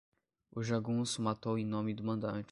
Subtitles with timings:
[0.51, 2.39] O jagunço matou em nome do mandante